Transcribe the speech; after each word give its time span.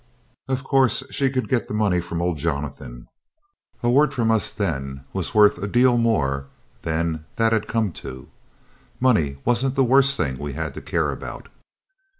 Of 0.47 0.63
course 0.63 1.03
she 1.11 1.29
could 1.29 1.47
get 1.47 1.67
the 1.67 1.75
money 1.75 2.01
from 2.01 2.23
old 2.23 2.39
Jonathan. 2.39 3.07
A 3.83 3.89
word 3.91 4.15
from 4.15 4.31
us 4.31 4.51
then 4.51 5.03
was 5.13 5.35
worth 5.35 5.59
a 5.61 5.67
deal 5.67 5.95
more 5.95 6.47
than 6.81 7.25
that'd 7.35 7.67
come 7.67 7.91
to. 8.01 8.27
Money 8.99 9.37
wasn't 9.45 9.75
the 9.75 9.83
worst 9.83 10.17
thing 10.17 10.39
we 10.39 10.53
had 10.53 10.73
to 10.73 10.81
care 10.81 11.11
about. 11.11 11.49